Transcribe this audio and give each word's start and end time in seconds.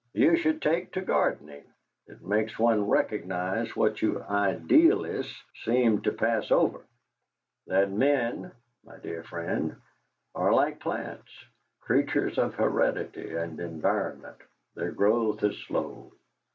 "You 0.13 0.35
should 0.35 0.63
take 0.63 0.93
to 0.93 1.01
gardening; 1.01 1.63
it 2.07 2.23
makes 2.23 2.57
one 2.57 2.87
recognise 2.87 3.75
what 3.75 4.01
you 4.01 4.19
idealists 4.23 5.39
seem 5.63 6.01
to 6.01 6.11
pass 6.11 6.49
over 6.49 6.79
that 7.67 7.91
men, 7.91 8.51
my 8.83 8.97
dear 8.97 9.23
friend, 9.23 9.75
are, 10.33 10.51
like 10.53 10.79
plants, 10.79 11.29
creatures 11.81 12.39
of 12.39 12.55
heredity 12.55 13.35
and 13.35 13.59
environment; 13.59 14.37
their 14.73 14.91
growth 14.91 15.43
is 15.43 15.55
slow. 15.67 16.11